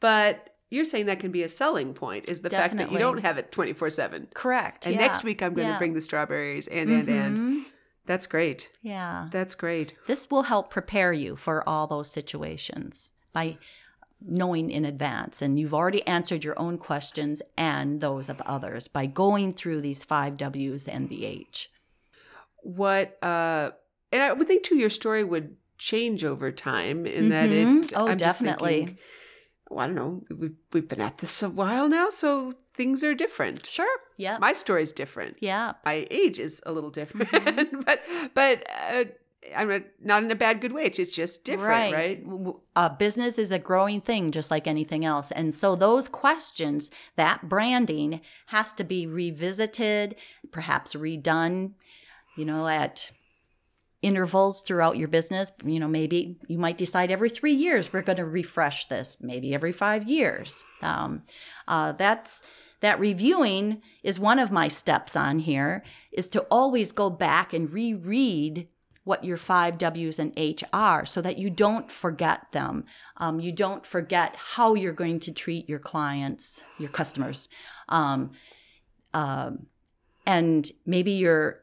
But 0.00 0.50
you're 0.70 0.84
saying 0.84 1.06
that 1.06 1.20
can 1.20 1.30
be 1.30 1.42
a 1.42 1.48
selling 1.48 1.94
point 1.94 2.28
is 2.28 2.42
the 2.42 2.48
Definitely. 2.48 2.78
fact 2.78 2.90
that 2.90 2.92
you 2.92 2.98
don't 2.98 3.22
have 3.22 3.38
it 3.38 3.52
24/7. 3.52 4.34
Correct. 4.34 4.86
And 4.86 4.96
yeah. 4.96 5.00
next 5.00 5.22
week 5.22 5.42
I'm 5.42 5.54
going 5.54 5.68
yeah. 5.68 5.74
to 5.74 5.78
bring 5.78 5.94
the 5.94 6.00
strawberries 6.00 6.66
and 6.66 6.90
mm-hmm. 6.90 7.10
and 7.10 7.38
and 7.38 7.66
that's 8.06 8.26
great. 8.26 8.70
Yeah. 8.82 9.28
That's 9.30 9.54
great. 9.54 9.94
This 10.06 10.30
will 10.30 10.44
help 10.44 10.70
prepare 10.70 11.12
you 11.12 11.36
for 11.36 11.68
all 11.68 11.86
those 11.86 12.10
situations 12.10 13.12
by 13.32 13.58
knowing 14.24 14.70
in 14.70 14.84
advance 14.84 15.42
and 15.42 15.58
you've 15.58 15.74
already 15.74 16.06
answered 16.06 16.42
your 16.42 16.58
own 16.58 16.78
questions 16.78 17.42
and 17.58 18.00
those 18.00 18.30
of 18.30 18.40
others 18.42 18.88
by 18.88 19.04
going 19.04 19.52
through 19.52 19.82
these 19.82 20.04
five 20.04 20.36
W's 20.38 20.88
and 20.88 21.10
the 21.10 21.26
H. 21.26 21.70
What 22.62 23.22
uh 23.22 23.72
and 24.12 24.22
I 24.22 24.32
would 24.32 24.46
think 24.46 24.62
too 24.62 24.76
your 24.76 24.90
story 24.90 25.22
would 25.22 25.56
change 25.78 26.24
over 26.24 26.50
time 26.50 27.06
in 27.06 27.28
mm-hmm. 27.28 27.28
that 27.30 27.50
it. 27.50 27.92
Oh, 27.94 28.08
I'm 28.08 28.16
definitely. 28.16 28.76
Thinking, 28.76 28.98
well, 29.70 29.80
I 29.80 29.86
don't 29.86 29.96
know. 29.96 30.22
We've, 30.34 30.54
we've 30.72 30.88
been 30.88 31.00
at 31.00 31.18
this 31.18 31.42
a 31.42 31.50
while 31.50 31.88
now, 31.88 32.08
so 32.08 32.54
things 32.74 33.02
are 33.02 33.14
different. 33.14 33.66
Sure. 33.66 33.98
Yeah. 34.16 34.38
My 34.38 34.52
story's 34.52 34.92
different. 34.92 35.36
Yeah. 35.40 35.74
My 35.84 36.06
age 36.10 36.38
is 36.38 36.62
a 36.66 36.72
little 36.72 36.90
different, 36.90 37.30
mm-hmm. 37.30 37.80
but 37.86 38.00
but 38.34 38.66
uh, 38.90 39.04
I'm 39.54 39.84
not 40.02 40.22
in 40.22 40.30
a 40.30 40.36
bad 40.36 40.60
good 40.60 40.72
way. 40.72 40.84
It's 40.84 41.14
just 41.14 41.44
different, 41.44 41.94
right? 41.94 42.24
right? 42.26 42.54
Uh, 42.74 42.88
business 42.88 43.38
is 43.38 43.52
a 43.52 43.58
growing 43.58 44.00
thing, 44.00 44.32
just 44.32 44.50
like 44.50 44.66
anything 44.66 45.04
else. 45.04 45.30
And 45.30 45.54
so 45.54 45.76
those 45.76 46.08
questions, 46.08 46.90
that 47.16 47.48
branding 47.48 48.20
has 48.46 48.72
to 48.74 48.84
be 48.84 49.06
revisited, 49.06 50.16
perhaps 50.50 50.94
redone, 50.94 51.72
you 52.36 52.44
know, 52.44 52.66
at 52.66 53.10
intervals 54.02 54.62
throughout 54.62 54.96
your 54.96 55.08
business. 55.08 55.52
You 55.64 55.80
know, 55.80 55.88
maybe 55.88 56.38
you 56.48 56.58
might 56.58 56.78
decide 56.78 57.10
every 57.10 57.30
three 57.30 57.54
years 57.54 57.92
we're 57.92 58.02
going 58.02 58.18
to 58.18 58.24
refresh 58.24 58.86
this, 58.86 59.18
maybe 59.20 59.54
every 59.54 59.72
five 59.72 60.08
years. 60.08 60.64
Um, 60.82 61.22
uh, 61.68 61.92
that's 61.92 62.42
that 62.80 63.00
reviewing 63.00 63.82
is 64.02 64.20
one 64.20 64.38
of 64.38 64.50
my 64.50 64.68
steps 64.68 65.16
on 65.16 65.40
here 65.40 65.82
is 66.12 66.28
to 66.30 66.40
always 66.50 66.92
go 66.92 67.10
back 67.10 67.52
and 67.52 67.72
reread 67.72 68.68
what 69.04 69.24
your 69.24 69.36
five 69.36 69.78
W's 69.78 70.18
and 70.18 70.32
H 70.36 70.64
are 70.72 71.06
so 71.06 71.22
that 71.22 71.38
you 71.38 71.48
don't 71.48 71.90
forget 71.90 72.50
them. 72.50 72.84
Um, 73.18 73.38
you 73.38 73.52
don't 73.52 73.86
forget 73.86 74.34
how 74.36 74.74
you're 74.74 74.92
going 74.92 75.20
to 75.20 75.32
treat 75.32 75.68
your 75.68 75.78
clients, 75.78 76.64
your 76.78 76.90
customers. 76.90 77.48
Um, 77.88 78.32
um, 79.14 79.66
and 80.26 80.70
maybe 80.84 81.12
your 81.12 81.62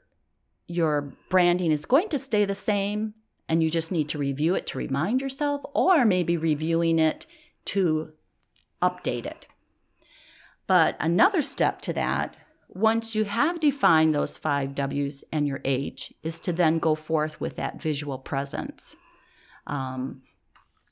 your 0.68 1.14
branding 1.30 1.72
is 1.72 1.86
going 1.86 2.08
to 2.10 2.18
stay 2.18 2.46
the 2.46 2.56
same 2.56 3.14
and 3.50 3.62
you 3.62 3.70
just 3.70 3.92
need 3.92 4.08
to 4.10 4.18
review 4.18 4.56
it 4.56 4.66
to 4.68 4.78
remind 4.78 5.22
yourself 5.22 5.62
or 5.74 6.06
maybe 6.06 6.38
reviewing 6.38 6.98
it 6.98 7.26
to 7.66 8.14
update 8.82 9.26
it. 9.26 9.46
But 10.68 10.96
another 11.00 11.42
step 11.42 11.82
to 11.82 11.94
that 11.94 12.38
once 12.74 13.14
you 13.14 13.24
have 13.26 13.60
defined 13.60 14.16
those 14.16 14.36
five 14.36 14.74
W's 14.74 15.24
and 15.32 15.48
your 15.48 15.62
H, 15.64 16.12
is 16.24 16.40
to 16.42 16.52
then 16.52 16.80
go 16.80 16.96
forth 16.96 17.40
with 17.40 17.56
that 17.56 17.82
visual 17.82 18.18
presence. 18.18 18.96
Um, 19.68 20.24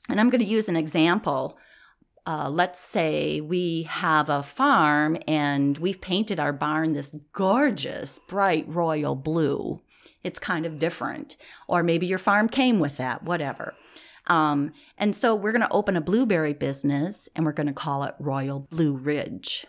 and 0.08 0.20
I'm 0.20 0.30
going 0.30 0.44
to 0.44 0.46
use 0.46 0.68
an 0.68 0.76
example. 0.76 1.58
Uh, 2.24 2.48
let's 2.48 2.78
say 2.78 3.40
we 3.40 3.82
have 3.84 4.28
a 4.28 4.44
farm 4.44 5.18
and 5.26 5.76
we've 5.78 6.00
painted 6.00 6.38
our 6.38 6.52
barn 6.52 6.92
this 6.92 7.16
gorgeous, 7.32 8.20
bright 8.28 8.68
royal 8.68 9.16
blue. 9.16 9.80
It's 10.22 10.38
kind 10.38 10.64
of 10.64 10.78
different. 10.78 11.36
Or 11.66 11.82
maybe 11.82 12.06
your 12.06 12.18
farm 12.18 12.48
came 12.48 12.78
with 12.78 12.96
that, 12.98 13.24
whatever. 13.24 13.74
Um, 14.28 14.72
and 14.96 15.16
so 15.16 15.34
we're 15.34 15.52
going 15.52 15.62
to 15.62 15.72
open 15.72 15.96
a 15.96 16.00
blueberry 16.00 16.52
business 16.52 17.28
and 17.34 17.44
we're 17.44 17.52
going 17.52 17.66
to 17.66 17.72
call 17.72 18.04
it 18.04 18.14
Royal 18.18 18.60
Blue 18.60 18.94
Ridge 18.94 19.66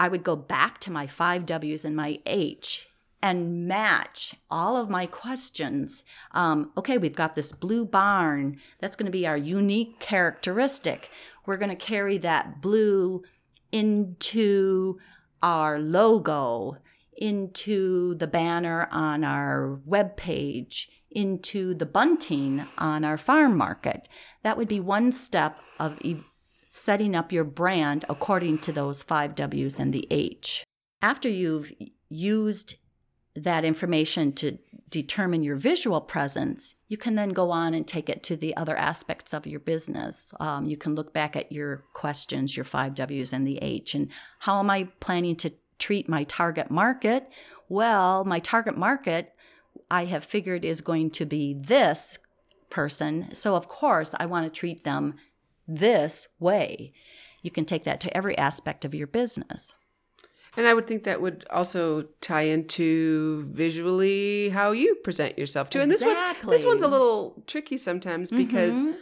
I 0.00 0.08
would 0.08 0.22
go 0.22 0.36
back 0.36 0.78
to 0.80 0.92
my 0.92 1.06
five 1.06 1.46
W's 1.46 1.84
and 1.84 1.96
my 1.96 2.20
H 2.26 2.88
and 3.20 3.66
match 3.66 4.36
all 4.48 4.76
of 4.76 4.88
my 4.88 5.06
questions. 5.06 6.04
Um, 6.32 6.70
okay, 6.76 6.98
we've 6.98 7.16
got 7.16 7.34
this 7.34 7.50
blue 7.50 7.84
barn. 7.84 8.60
That's 8.78 8.94
going 8.94 9.06
to 9.06 9.12
be 9.12 9.26
our 9.26 9.36
unique 9.36 9.98
characteristic. 9.98 11.10
We're 11.46 11.56
going 11.56 11.70
to 11.70 11.76
carry 11.76 12.18
that 12.18 12.62
blue 12.62 13.24
into 13.72 14.98
our 15.42 15.80
logo, 15.80 16.76
into 17.16 18.14
the 18.14 18.28
banner 18.28 18.88
on 18.92 19.24
our 19.24 19.80
web 19.84 20.16
page, 20.16 20.88
into 21.10 21.74
the 21.74 21.86
bunting 21.86 22.64
on 22.76 23.04
our 23.04 23.18
farm 23.18 23.56
market. 23.56 24.08
That 24.42 24.56
would 24.56 24.68
be 24.68 24.80
one 24.80 25.12
step 25.12 25.58
of 25.78 25.98
e- 26.02 26.22
setting 26.70 27.14
up 27.14 27.32
your 27.32 27.44
brand 27.44 28.04
according 28.08 28.58
to 28.58 28.72
those 28.72 29.02
five 29.02 29.34
W's 29.34 29.78
and 29.78 29.92
the 29.92 30.06
H. 30.10 30.64
After 31.00 31.28
you've 31.28 31.72
used 32.08 32.76
that 33.34 33.64
information 33.64 34.32
to 34.32 34.58
determine 34.88 35.42
your 35.42 35.56
visual 35.56 36.00
presence, 36.00 36.74
you 36.88 36.96
can 36.96 37.14
then 37.14 37.30
go 37.30 37.50
on 37.50 37.74
and 37.74 37.86
take 37.86 38.08
it 38.08 38.22
to 38.24 38.36
the 38.36 38.56
other 38.56 38.76
aspects 38.76 39.32
of 39.32 39.46
your 39.46 39.60
business. 39.60 40.32
Um, 40.40 40.66
you 40.66 40.76
can 40.76 40.94
look 40.94 41.12
back 41.12 41.36
at 41.36 41.52
your 41.52 41.84
questions, 41.92 42.56
your 42.56 42.64
five 42.64 42.94
W's 42.94 43.32
and 43.32 43.46
the 43.46 43.58
H, 43.58 43.94
and 43.94 44.08
how 44.40 44.58
am 44.58 44.70
I 44.70 44.84
planning 45.00 45.36
to 45.36 45.52
treat 45.78 46.08
my 46.08 46.24
target 46.24 46.70
market? 46.70 47.30
Well, 47.68 48.24
my 48.24 48.40
target 48.40 48.76
market, 48.76 49.34
I 49.90 50.04
have 50.06 50.24
figured, 50.24 50.64
is 50.64 50.80
going 50.80 51.10
to 51.12 51.24
be 51.24 51.54
this 51.54 52.18
person. 52.70 53.34
So, 53.34 53.54
of 53.54 53.68
course, 53.68 54.14
I 54.18 54.26
want 54.26 54.44
to 54.46 54.50
treat 54.50 54.84
them 54.84 55.14
this 55.66 56.28
way. 56.38 56.92
You 57.42 57.50
can 57.50 57.64
take 57.64 57.84
that 57.84 58.00
to 58.00 58.16
every 58.16 58.36
aspect 58.36 58.84
of 58.84 58.94
your 58.94 59.06
business. 59.06 59.74
And 60.56 60.66
I 60.66 60.74
would 60.74 60.86
think 60.86 61.04
that 61.04 61.20
would 61.20 61.46
also 61.50 62.06
tie 62.20 62.42
into 62.42 63.44
visually 63.48 64.48
how 64.48 64.72
you 64.72 64.96
present 64.96 65.38
yourself 65.38 65.70
too. 65.70 65.80
And 65.80 65.90
this 65.90 66.02
one, 66.02 66.16
this 66.48 66.64
one's 66.64 66.82
a 66.82 66.88
little 66.88 67.44
tricky 67.46 67.76
sometimes 67.76 68.30
because, 68.30 68.74
mm-hmm. 68.74 68.92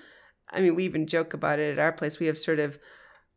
I 0.50 0.60
mean, 0.60 0.74
we 0.74 0.84
even 0.84 1.06
joke 1.06 1.32
about 1.32 1.58
it 1.58 1.72
at 1.72 1.78
our 1.78 1.92
place. 1.92 2.20
We 2.20 2.26
have 2.26 2.36
sort 2.36 2.58
of 2.58 2.78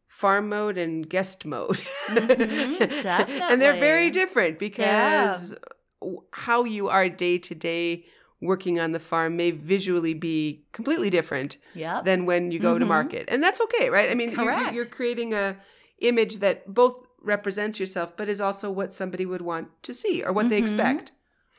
farm 0.09 0.49
mode 0.49 0.77
and 0.77 1.07
guest 1.07 1.45
mode, 1.45 1.81
mm-hmm, 2.07 3.41
and 3.41 3.61
they're 3.61 3.73
very 3.73 4.09
different 4.09 4.59
because 4.59 5.51
yeah. 5.53 5.57
How 6.31 6.63
you 6.63 6.87
are 6.87 7.09
day 7.09 7.37
to 7.37 7.55
day 7.55 8.05
working 8.41 8.79
on 8.79 8.93
the 8.93 8.99
farm 8.99 9.35
may 9.35 9.51
visually 9.51 10.13
be 10.13 10.63
completely 10.71 11.09
different 11.09 11.57
yep. 11.75 12.05
than 12.05 12.25
when 12.25 12.51
you 12.51 12.59
go 12.59 12.71
mm-hmm. 12.71 12.79
to 12.79 12.85
market, 12.85 13.25
and 13.27 13.43
that's 13.43 13.59
okay, 13.61 13.89
right? 13.89 14.09
I 14.09 14.15
mean, 14.15 14.31
you're, 14.31 14.71
you're 14.71 14.85
creating 14.85 15.33
a 15.33 15.57
image 15.99 16.39
that 16.39 16.73
both 16.73 17.05
represents 17.21 17.79
yourself, 17.79 18.15
but 18.15 18.29
is 18.29 18.39
also 18.39 18.71
what 18.71 18.93
somebody 18.93 19.25
would 19.25 19.41
want 19.41 19.67
to 19.83 19.93
see 19.93 20.23
or 20.23 20.31
what 20.31 20.43
mm-hmm. 20.43 20.51
they 20.51 20.57
expect. 20.57 21.11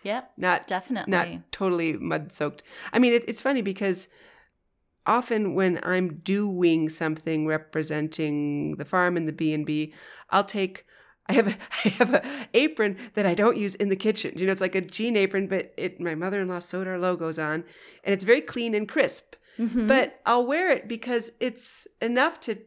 Yep. 0.02 0.32
Not 0.38 0.66
definitely 0.66 1.10
not 1.10 1.52
totally 1.52 1.92
mud 1.92 2.32
soaked. 2.32 2.62
I 2.92 2.98
mean, 2.98 3.12
it, 3.12 3.24
it's 3.28 3.42
funny 3.42 3.60
because 3.60 4.08
often 5.06 5.54
when 5.54 5.78
I'm 5.82 6.14
doing 6.24 6.88
something 6.88 7.46
representing 7.46 8.76
the 8.76 8.84
farm 8.84 9.16
and 9.16 9.28
the 9.28 9.32
B 9.32 9.52
and 9.52 9.66
B, 9.66 9.92
I'll 10.30 10.44
take 10.44 10.86
I 11.30 11.32
have 11.34 11.48
a, 11.48 11.56
I 11.84 11.88
have 11.90 12.14
a 12.14 12.48
apron 12.54 12.96
that 13.14 13.26
I 13.26 13.34
don't 13.34 13.56
use 13.56 13.74
in 13.74 13.88
the 13.88 13.96
kitchen. 13.96 14.34
You 14.36 14.46
know, 14.46 14.52
it's 14.52 14.60
like 14.60 14.74
a 14.74 14.80
jean 14.80 15.16
apron, 15.16 15.46
but 15.46 15.72
it 15.76 16.00
my 16.00 16.14
mother 16.14 16.40
in 16.40 16.48
law 16.48 16.58
sewed 16.58 16.88
our 16.88 16.98
logos 16.98 17.38
on, 17.38 17.64
and 18.04 18.12
it's 18.12 18.24
very 18.24 18.40
clean 18.40 18.74
and 18.74 18.88
crisp. 18.88 19.36
Mm-hmm. 19.58 19.86
But 19.86 20.20
I'll 20.26 20.46
wear 20.46 20.70
it 20.70 20.88
because 20.88 21.32
it's 21.40 21.86
enough 22.00 22.40
to 22.40 22.58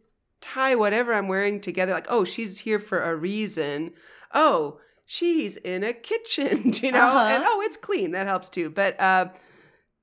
tie 0.41 0.75
whatever 0.75 1.13
I'm 1.13 1.27
wearing 1.27 1.59
together. 1.59 1.93
Like, 1.93 2.07
oh, 2.09 2.23
she's 2.23 2.59
here 2.59 2.79
for 2.79 3.01
a 3.01 3.15
reason. 3.15 3.93
Oh, 4.33 4.79
she's 5.05 5.57
in 5.57 5.83
a 5.83 5.93
kitchen, 5.93 6.73
you 6.81 6.91
know, 6.91 7.07
uh-huh. 7.07 7.35
and 7.35 7.43
oh, 7.45 7.61
it's 7.61 7.77
clean. 7.77 8.11
That 8.11 8.27
helps 8.27 8.49
too. 8.49 8.69
But 8.69 8.99
uh, 8.99 9.29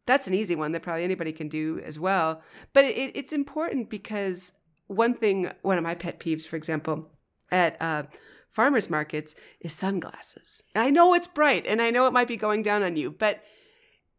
that's 0.06 0.26
an 0.26 0.34
easy 0.34 0.56
one 0.56 0.72
that 0.72 0.82
probably 0.82 1.04
anybody 1.04 1.32
can 1.32 1.48
do 1.48 1.80
as 1.84 1.98
well. 1.98 2.42
But 2.72 2.84
it, 2.84 3.12
it's 3.14 3.32
important 3.32 3.88
because 3.88 4.52
one 4.88 5.14
thing, 5.14 5.50
one 5.62 5.78
of 5.78 5.84
my 5.84 5.94
pet 5.94 6.18
peeves, 6.18 6.46
for 6.46 6.56
example, 6.56 7.08
at 7.50 7.80
uh, 7.80 8.04
farmers 8.50 8.90
markets 8.90 9.34
is 9.60 9.72
sunglasses. 9.72 10.62
And 10.74 10.84
I 10.84 10.90
know 10.90 11.14
it's 11.14 11.26
bright 11.26 11.66
and 11.66 11.80
I 11.80 11.90
know 11.90 12.06
it 12.06 12.12
might 12.12 12.28
be 12.28 12.36
going 12.36 12.62
down 12.62 12.82
on 12.82 12.96
you, 12.96 13.10
but 13.10 13.42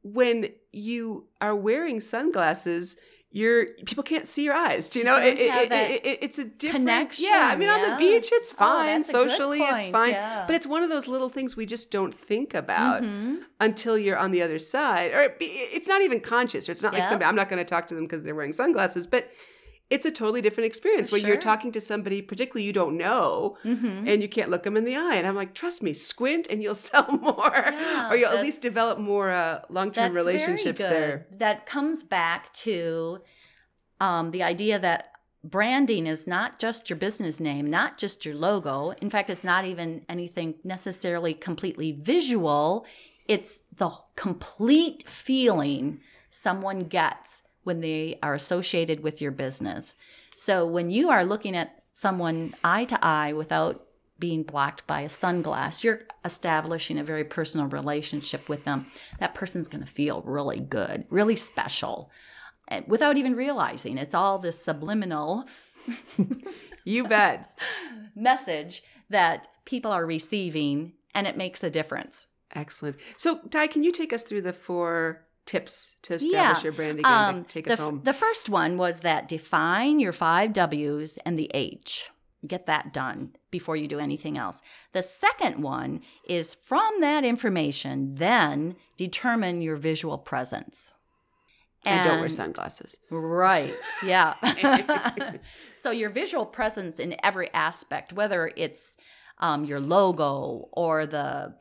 when 0.03 0.49
you 0.71 1.27
are 1.39 1.55
wearing 1.55 1.99
sunglasses, 1.99 2.97
you're 3.33 3.67
people 3.85 4.03
can't 4.03 4.27
see 4.27 4.43
your 4.43 4.53
eyes. 4.53 4.89
Do 4.89 4.99
you 4.99 5.05
know? 5.05 5.17
It, 5.17 5.39
it, 5.39 5.71
it, 5.71 6.19
it's 6.21 6.37
a 6.37 6.43
different 6.43 6.85
connection. 6.85 7.25
Yeah, 7.29 7.49
I 7.53 7.55
mean, 7.55 7.69
yeah. 7.69 7.75
on 7.75 7.89
the 7.91 7.95
beach, 7.95 8.29
it's 8.31 8.51
oh, 8.51 8.55
fine. 8.55 8.99
Oh, 8.99 9.03
Socially, 9.03 9.61
it's 9.61 9.85
fine. 9.85 10.11
Yeah. 10.11 10.43
But 10.45 10.55
it's 10.57 10.67
one 10.67 10.83
of 10.83 10.89
those 10.89 11.07
little 11.07 11.29
things 11.29 11.55
we 11.55 11.65
just 11.65 11.91
don't 11.91 12.13
think 12.13 12.53
about 12.53 13.03
mm-hmm. 13.03 13.37
until 13.61 13.97
you're 13.97 14.17
on 14.17 14.31
the 14.31 14.41
other 14.41 14.59
side, 14.59 15.13
or 15.13 15.33
it's 15.39 15.87
not 15.87 16.01
even 16.01 16.19
conscious. 16.19 16.67
Or 16.67 16.73
it's 16.73 16.83
not 16.83 16.93
like 16.93 17.05
somebody. 17.05 17.25
I'm 17.25 17.35
not 17.35 17.47
going 17.47 17.63
to 17.63 17.69
talk 17.69 17.87
to 17.87 17.95
them 17.95 18.03
because 18.03 18.23
they're 18.23 18.35
wearing 18.35 18.53
sunglasses, 18.53 19.07
but 19.07 19.31
it's 19.91 20.05
a 20.05 20.11
totally 20.11 20.41
different 20.41 20.67
experience 20.67 21.09
For 21.09 21.15
where 21.15 21.19
sure. 21.19 21.29
you're 21.31 21.41
talking 21.41 21.73
to 21.73 21.81
somebody, 21.81 22.21
particularly 22.21 22.63
you 22.63 22.71
don't 22.71 22.97
know, 22.97 23.57
mm-hmm. 23.63 24.07
and 24.07 24.21
you 24.21 24.29
can't 24.29 24.49
look 24.49 24.63
them 24.63 24.77
in 24.77 24.85
the 24.85 24.95
eye. 24.95 25.15
And 25.15 25.27
I'm 25.27 25.35
like, 25.35 25.53
trust 25.53 25.83
me, 25.83 25.91
squint 25.91 26.47
and 26.49 26.63
you'll 26.63 26.75
sell 26.89 27.11
more, 27.11 27.51
yeah, 27.53 28.09
or 28.09 28.15
you'll 28.15 28.31
at 28.31 28.41
least 28.41 28.61
develop 28.61 28.97
more 28.97 29.29
uh, 29.29 29.61
long 29.69 29.91
term 29.91 30.13
relationships 30.13 30.79
there. 30.79 31.27
That 31.31 31.65
comes 31.65 32.03
back 32.03 32.51
to 32.53 33.19
um, 33.99 34.31
the 34.31 34.43
idea 34.43 34.79
that 34.79 35.11
branding 35.43 36.07
is 36.07 36.25
not 36.25 36.57
just 36.57 36.89
your 36.89 36.97
business 36.97 37.41
name, 37.41 37.69
not 37.69 37.97
just 37.97 38.25
your 38.25 38.35
logo. 38.35 38.91
In 39.01 39.09
fact, 39.09 39.29
it's 39.29 39.43
not 39.43 39.65
even 39.65 40.05
anything 40.07 40.55
necessarily 40.63 41.33
completely 41.33 41.91
visual. 41.91 42.85
It's 43.27 43.61
the 43.75 43.91
complete 44.15 45.03
feeling 45.03 45.99
someone 46.29 46.85
gets 46.85 47.43
when 47.71 47.79
they 47.79 48.19
are 48.21 48.33
associated 48.33 49.01
with 49.01 49.21
your 49.21 49.31
business. 49.31 49.95
So 50.35 50.65
when 50.65 50.89
you 50.89 51.09
are 51.09 51.23
looking 51.23 51.55
at 51.55 51.83
someone 51.93 52.53
eye 52.65 52.83
to 52.83 52.99
eye 53.01 53.31
without 53.31 53.85
being 54.19 54.43
blocked 54.43 54.85
by 54.87 55.01
a 55.01 55.07
sunglass, 55.07 55.81
you're 55.81 56.01
establishing 56.25 56.99
a 56.99 57.03
very 57.05 57.23
personal 57.23 57.67
relationship 57.67 58.49
with 58.49 58.65
them. 58.65 58.87
That 59.19 59.35
person's 59.35 59.69
going 59.69 59.85
to 59.85 59.89
feel 59.89 60.21
really 60.23 60.59
good, 60.59 61.05
really 61.09 61.37
special, 61.37 62.11
eh, 62.67 62.81
without 62.87 63.15
even 63.15 63.37
realizing. 63.37 63.97
It's 63.97 64.13
all 64.13 64.37
this 64.37 64.61
subliminal. 64.61 65.45
you 66.83 67.07
bet. 67.07 67.57
message 68.15 68.83
that 69.09 69.47
people 69.63 69.91
are 69.93 70.05
receiving, 70.05 70.91
and 71.15 71.25
it 71.25 71.37
makes 71.37 71.63
a 71.63 71.69
difference. 71.69 72.27
Excellent. 72.53 72.97
So, 73.15 73.39
Di, 73.47 73.67
can 73.67 73.81
you 73.81 73.93
take 73.93 74.11
us 74.11 74.23
through 74.23 74.41
the 74.41 74.51
four 74.51 75.25
tips 75.45 75.95
to 76.03 76.13
establish 76.13 76.33
yeah. 76.33 76.63
your 76.63 76.73
brand 76.73 76.99
again 76.99 77.11
um, 77.11 77.43
take 77.45 77.65
the, 77.65 77.73
us 77.73 77.79
home? 77.79 78.01
The 78.03 78.13
first 78.13 78.49
one 78.49 78.77
was 78.77 79.01
that 79.01 79.27
define 79.27 79.99
your 79.99 80.13
five 80.13 80.53
W's 80.53 81.17
and 81.25 81.37
the 81.37 81.49
H. 81.53 82.09
Get 82.45 82.65
that 82.65 82.91
done 82.91 83.35
before 83.51 83.75
you 83.75 83.87
do 83.87 83.99
anything 83.99 84.37
else. 84.37 84.63
The 84.93 85.03
second 85.03 85.61
one 85.61 86.01
is 86.27 86.55
from 86.55 87.01
that 87.01 87.23
information, 87.23 88.15
then 88.15 88.75
determine 88.97 89.61
your 89.61 89.75
visual 89.75 90.17
presence. 90.17 90.91
And, 91.85 91.99
and 91.99 92.09
don't 92.09 92.19
wear 92.19 92.29
sunglasses. 92.29 92.97
Right. 93.09 93.75
Yeah. 94.03 94.35
so 95.77 95.91
your 95.91 96.09
visual 96.09 96.45
presence 96.45 96.99
in 96.99 97.15
every 97.23 97.51
aspect, 97.53 98.13
whether 98.13 98.51
it's 98.55 98.97
um, 99.39 99.65
your 99.65 99.79
logo 99.79 100.69
or 100.71 101.05
the 101.05 101.55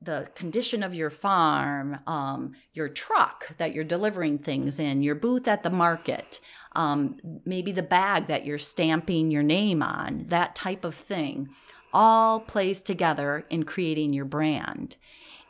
the 0.00 0.28
condition 0.34 0.82
of 0.82 0.94
your 0.94 1.10
farm, 1.10 1.98
um, 2.06 2.52
your 2.74 2.88
truck 2.88 3.56
that 3.58 3.74
you're 3.74 3.84
delivering 3.84 4.38
things 4.38 4.78
in, 4.78 5.02
your 5.02 5.14
booth 5.14 5.48
at 5.48 5.62
the 5.62 5.70
market, 5.70 6.40
um, 6.72 7.16
maybe 7.44 7.72
the 7.72 7.82
bag 7.82 8.26
that 8.26 8.44
you're 8.44 8.58
stamping 8.58 9.30
your 9.30 9.42
name 9.42 9.82
on, 9.82 10.24
that 10.28 10.54
type 10.54 10.84
of 10.84 10.94
thing, 10.94 11.48
all 11.92 12.40
plays 12.40 12.82
together 12.82 13.46
in 13.48 13.64
creating 13.64 14.12
your 14.12 14.26
brand. 14.26 14.96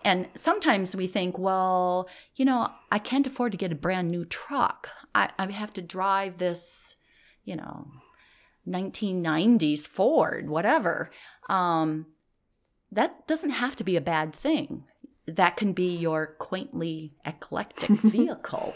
And 0.04 0.28
sometimes 0.36 0.94
we 0.94 1.08
think, 1.08 1.36
well, 1.36 2.08
you 2.36 2.44
know, 2.44 2.70
I 2.92 3.00
can't 3.00 3.26
afford 3.26 3.50
to 3.52 3.58
get 3.58 3.72
a 3.72 3.76
brand 3.76 4.08
new 4.08 4.24
truck. 4.24 4.88
I, 5.14 5.30
I 5.36 5.50
have 5.50 5.72
to 5.72 5.82
drive 5.82 6.38
this, 6.38 6.94
you 7.44 7.56
know, 7.56 7.88
1990s 8.68 9.86
Ford, 9.86 10.48
whatever. 10.48 11.10
Um, 11.48 12.06
that 12.96 13.26
doesn't 13.26 13.50
have 13.50 13.76
to 13.76 13.84
be 13.84 13.96
a 13.96 14.00
bad 14.00 14.34
thing. 14.34 14.84
That 15.26 15.56
can 15.56 15.72
be 15.72 15.94
your 15.94 16.26
quaintly 16.38 17.12
eclectic 17.24 17.90
vehicle. 18.00 18.74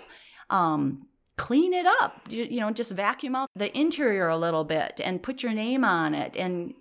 um, 0.50 1.06
clean 1.36 1.72
it 1.72 1.86
up, 1.86 2.20
you, 2.28 2.44
you 2.44 2.60
know, 2.60 2.70
just 2.70 2.92
vacuum 2.92 3.34
out 3.34 3.48
the 3.56 3.76
interior 3.76 4.28
a 4.28 4.36
little 4.36 4.62
bit 4.62 5.00
and 5.02 5.22
put 5.22 5.42
your 5.42 5.54
name 5.54 5.84
on 5.84 6.14
it. 6.14 6.36
And 6.36 6.74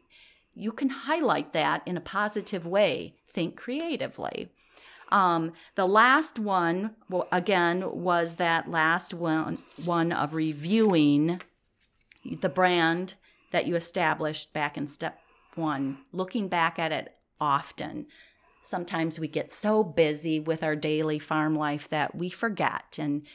you 0.54 0.74
can 0.74 0.90
highlight 0.90 1.54
that 1.54 1.82
in 1.86 1.96
a 1.96 2.02
positive 2.02 2.66
way. 2.66 3.16
Think 3.32 3.56
creatively. 3.56 4.50
Um, 5.14 5.54
the 5.76 5.88
last 5.88 6.40
one, 6.40 6.96
well, 7.10 7.30
again, 7.32 7.90
was 8.02 8.36
that 8.36 8.70
last 8.70 9.14
one, 9.14 9.60
one 9.86 10.12
of 10.12 10.34
reviewing 10.34 11.42
the 12.42 12.50
brand 12.50 13.14
that 13.52 13.66
you 13.66 13.76
established 13.76 14.52
back 14.52 14.78
in 14.78 14.88
step 14.88 15.22
one, 15.56 16.00
looking 16.12 16.50
back 16.50 16.78
at 16.78 16.92
it 16.92 17.16
often. 17.40 18.08
Sometimes 18.62 19.20
we 19.20 19.28
get 19.28 19.52
so 19.52 19.84
busy 19.84 20.40
with 20.40 20.64
our 20.64 20.76
daily 20.76 21.20
farm 21.20 21.56
life 21.56 21.90
that 21.90 22.16
we 22.16 22.30
forget. 22.30 22.98
And 23.00 23.26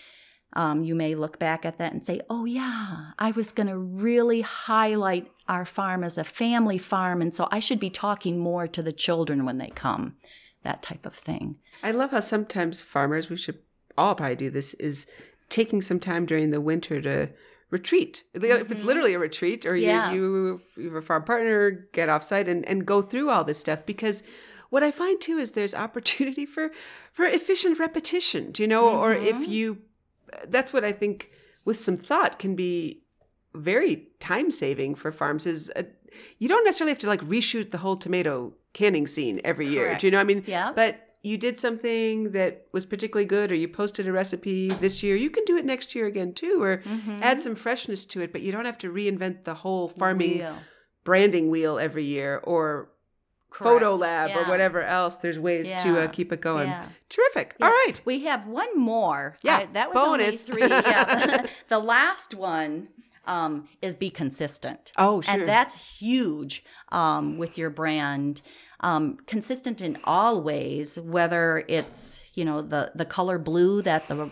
um, 0.53 0.85
you 0.85 0.95
may 0.95 1.15
look 1.15 1.39
back 1.39 1.65
at 1.65 1.79
that 1.79 1.93
and 1.93 2.05
say, 2.05 2.21
oh, 2.31 2.45
yeah, 2.45 3.13
I 3.19 3.33
was 3.33 3.51
going 3.51 3.67
to 3.67 3.79
really 3.79 4.43
highlight 4.43 5.31
our 5.49 5.65
farm 5.65 6.05
as 6.05 6.17
a 6.17 6.25
family 6.25 6.79
farm. 6.79 7.21
And 7.21 7.35
so 7.35 7.49
I 7.51 7.59
should 7.59 7.81
be 7.81 7.91
talking 7.91 8.39
more 8.39 8.69
to 8.69 8.83
the 8.83 8.93
children 8.93 9.45
when 9.45 9.59
they 9.59 9.71
come, 9.75 10.17
that 10.63 10.83
type 10.83 11.07
of 11.07 11.15
thing. 11.15 11.57
I 11.83 11.91
love 11.91 12.13
how 12.13 12.21
sometimes 12.21 12.83
farmers, 12.83 13.29
we 13.29 13.37
should 13.37 13.59
all 13.99 14.15
probably 14.15 14.37
do 14.37 14.51
this, 14.51 14.75
is 14.75 15.07
taking 15.49 15.83
some 15.83 16.01
time 16.01 16.27
during 16.27 16.51
the 16.51 16.61
winter 16.61 17.01
to 17.03 17.31
retreat. 17.71 18.25
Mm-hmm. 18.35 18.45
If 18.45 18.71
it's 18.71 18.81
mm-hmm. 18.81 18.87
literally 18.87 19.15
a 19.15 19.19
retreat, 19.19 19.67
or 19.67 19.77
yeah. 19.77 20.13
you, 20.13 20.21
you, 20.77 20.83
you 20.83 20.85
have 20.89 20.97
a 20.97 21.03
farm 21.03 21.25
partner, 21.25 21.71
get 21.93 22.09
offsite 22.09 22.49
and, 22.49 22.67
and 22.67 22.87
go 22.87 23.03
through 23.03 23.31
all 23.31 23.45
this 23.45 23.59
stuff 23.59 23.85
because 23.85 24.23
what 24.71 24.83
I 24.83 24.91
find 24.91 25.21
too 25.21 25.39
is 25.39 25.53
there's 25.53 25.75
opportunity 25.75 26.47
for 26.55 26.71
for 27.13 27.25
efficient 27.25 27.79
repetition, 27.79 28.53
do 28.53 28.63
you 28.63 28.69
know, 28.69 28.87
mm-hmm. 28.87 28.99
or 28.99 29.13
if 29.13 29.37
mm-hmm. 29.37 29.51
you 29.51 29.79
that's 30.49 30.73
what 30.73 30.85
I 30.85 30.93
think 30.93 31.31
with 31.65 31.79
some 31.79 31.97
thought 31.97 32.39
can 32.39 32.57
be 32.57 33.03
very 33.55 34.09
time 34.19 34.51
saving 34.51 34.97
for 34.97 35.13
farms 35.13 35.47
is 35.47 35.73
a, 35.77 35.87
you 36.39 36.49
don't 36.49 36.65
necessarily 36.65 36.91
have 36.91 36.99
to 37.01 37.07
like 37.07 37.21
reshoot 37.21 37.71
the 37.71 37.79
whole 37.79 37.97
tomato 37.97 38.53
canning 38.73 39.07
scene 39.07 39.41
every 39.45 39.67
Correct. 39.67 39.75
year. 39.75 39.97
Do 39.99 40.07
you 40.07 40.11
know? 40.11 40.21
I 40.21 40.25
mean, 40.25 40.43
yeah. 40.47 40.73
But 40.75 41.04
you 41.25 41.39
did 41.39 41.59
something 41.59 42.33
that 42.33 42.67
was 42.73 42.85
particularly 42.85 43.25
good, 43.25 43.51
or 43.51 43.55
you 43.55 43.67
posted 43.67 44.07
a 44.07 44.13
recipe 44.13 44.69
this 44.69 45.03
year. 45.03 45.17
You 45.17 45.31
can 45.31 45.45
do 45.47 45.57
it 45.57 45.65
next 45.65 45.95
year 45.95 46.07
again 46.07 46.35
too, 46.35 46.63
or 46.63 46.79
mm-hmm. 46.79 47.23
add 47.23 47.41
some 47.41 47.55
freshness 47.55 48.05
to 48.07 48.21
it. 48.21 48.31
But 48.31 48.43
you 48.43 48.53
don't 48.53 48.67
have 48.67 48.77
to 48.79 48.93
reinvent 48.93 49.45
the 49.45 49.55
whole 49.55 49.89
farming 49.89 50.39
wheel. 50.39 50.57
branding 51.03 51.49
wheel 51.49 51.79
every 51.79 52.05
year, 52.05 52.41
or 52.45 52.91
Correct. 53.49 53.73
photo 53.73 53.95
lab 53.95 54.31
yeah. 54.31 54.41
or 54.41 54.45
whatever 54.45 54.83
else. 54.83 55.17
There's 55.17 55.39
ways 55.39 55.71
yeah. 55.71 55.79
to 55.79 56.01
uh, 56.03 56.09
keep 56.09 56.31
it 56.31 56.43
going. 56.43 56.69
Yeah. 56.69 56.89
Terrific. 57.09 57.57
All 57.63 57.71
right. 57.71 58.01
We 58.05 58.25
have 58.25 58.47
one 58.47 58.79
more. 58.79 59.39
Yeah. 59.43 59.57
I, 59.57 59.67
that 59.73 59.95
was 59.95 59.95
bonus. 59.95 60.47
only 60.49 60.63
three. 60.63 60.69
Yeah. 60.69 61.47
the 61.69 61.79
last 61.79 62.35
one 62.35 62.89
um, 63.27 63.69
is 63.81 63.95
be 63.95 64.11
consistent. 64.11 64.93
Oh, 64.99 65.21
sure. 65.21 65.33
And 65.33 65.49
that's 65.49 65.99
huge 65.99 66.65
um, 66.91 67.39
with 67.39 67.57
your 67.57 67.71
brand. 67.71 68.43
Um, 68.85 69.17
consistent 69.27 69.81
in 69.81 69.99
all 70.05 70.43
ways, 70.43 70.99
whether 70.99 71.65
it's 71.69 72.31
you 72.35 72.45
know 72.45 72.61
the 72.61 72.93
the 72.95 73.07
color 73.07 73.39
blue 73.39 73.81
that 73.83 74.09
the 74.09 74.31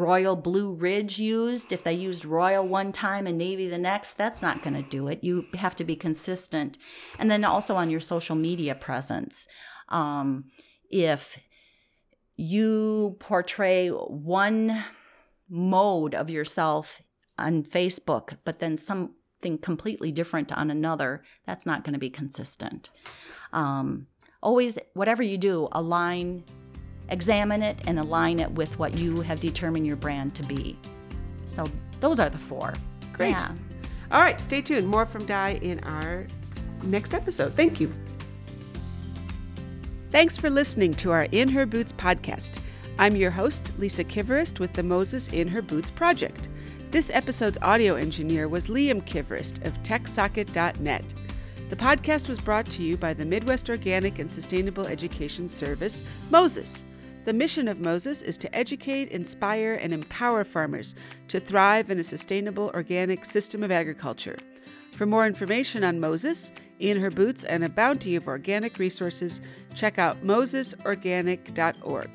Royal 0.00 0.34
Blue 0.34 0.74
Ridge 0.74 1.18
used. 1.18 1.72
If 1.72 1.84
they 1.84 1.92
used 1.92 2.24
Royal 2.24 2.66
one 2.66 2.90
time 2.90 3.26
and 3.26 3.38
Navy 3.38 3.68
the 3.68 3.78
next, 3.78 4.14
that's 4.14 4.42
not 4.42 4.62
going 4.62 4.74
to 4.74 4.82
do 4.82 5.08
it. 5.08 5.22
You 5.22 5.46
have 5.54 5.76
to 5.76 5.84
be 5.84 5.94
consistent. 5.94 6.78
And 7.18 7.30
then 7.30 7.44
also 7.44 7.76
on 7.76 7.90
your 7.90 8.00
social 8.00 8.34
media 8.34 8.74
presence. 8.74 9.46
Um, 9.88 10.46
if 10.90 11.38
you 12.36 13.16
portray 13.20 13.88
one 13.88 14.84
mode 15.48 16.14
of 16.14 16.30
yourself 16.30 17.02
on 17.38 17.62
Facebook, 17.62 18.38
but 18.44 18.58
then 18.60 18.78
something 19.40 19.58
completely 19.58 20.12
different 20.12 20.52
on 20.52 20.70
another, 20.70 21.22
that's 21.46 21.64
not 21.64 21.82
going 21.82 21.94
to 21.94 21.98
be 21.98 22.10
consistent. 22.10 22.90
Um, 23.54 24.06
always, 24.42 24.78
whatever 24.92 25.22
you 25.22 25.38
do, 25.38 25.68
align 25.72 26.44
examine 27.08 27.62
it 27.62 27.80
and 27.88 27.98
align 27.98 28.38
it 28.38 28.50
with 28.52 28.78
what 28.78 29.00
you 29.00 29.20
have 29.22 29.40
determined 29.40 29.86
your 29.86 29.96
brand 29.96 30.34
to 30.34 30.42
be. 30.44 30.78
So 31.46 31.64
those 32.00 32.20
are 32.20 32.28
the 32.28 32.38
four. 32.38 32.74
Great. 33.12 33.30
Yeah. 33.30 33.52
All 34.12 34.20
right, 34.20 34.40
stay 34.40 34.60
tuned. 34.60 34.86
More 34.86 35.06
from 35.06 35.24
Di 35.24 35.58
in 35.62 35.80
our 35.80 36.26
next 36.84 37.14
episode. 37.14 37.54
Thank 37.54 37.80
you. 37.80 37.90
Thanks 40.10 40.36
for 40.36 40.50
listening 40.50 40.94
to 40.94 41.10
our 41.10 41.24
In 41.32 41.48
Her 41.48 41.66
Boots 41.66 41.92
podcast. 41.92 42.60
I'm 42.98 43.16
your 43.16 43.30
host, 43.30 43.72
Lisa 43.78 44.04
Kivirist, 44.04 44.60
with 44.60 44.74
the 44.74 44.82
Moses 44.82 45.28
In 45.28 45.48
Her 45.48 45.62
Boots 45.62 45.90
project. 45.90 46.49
This 46.90 47.10
episode's 47.14 47.56
audio 47.62 47.94
engineer 47.94 48.48
was 48.48 48.66
Liam 48.66 49.00
Kivirist 49.02 49.64
of 49.64 49.80
TechSocket.net. 49.84 51.04
The 51.68 51.76
podcast 51.76 52.28
was 52.28 52.40
brought 52.40 52.66
to 52.66 52.82
you 52.82 52.96
by 52.96 53.14
the 53.14 53.24
Midwest 53.24 53.70
Organic 53.70 54.18
and 54.18 54.30
Sustainable 54.30 54.88
Education 54.88 55.48
Service, 55.48 56.02
Moses. 56.30 56.82
The 57.26 57.32
mission 57.32 57.68
of 57.68 57.78
Moses 57.78 58.22
is 58.22 58.36
to 58.38 58.52
educate, 58.52 59.12
inspire, 59.12 59.74
and 59.74 59.92
empower 59.92 60.42
farmers 60.42 60.96
to 61.28 61.38
thrive 61.38 61.90
in 61.90 62.00
a 62.00 62.02
sustainable 62.02 62.72
organic 62.74 63.24
system 63.24 63.62
of 63.62 63.70
agriculture. 63.70 64.36
For 64.90 65.06
more 65.06 65.28
information 65.28 65.84
on 65.84 66.00
Moses, 66.00 66.50
in 66.80 66.98
her 66.98 67.10
boots, 67.12 67.44
and 67.44 67.62
a 67.62 67.68
bounty 67.68 68.16
of 68.16 68.26
organic 68.26 68.80
resources, 68.80 69.40
check 69.76 70.00
out 70.00 70.24
mosesorganic.org. 70.24 72.10